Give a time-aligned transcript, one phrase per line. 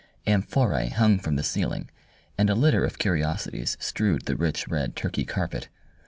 [0.25, 1.87] Amphorae hung from the ceiling,
[2.35, 5.69] and a litter of curiosities strewed the rich red Turkey carpet.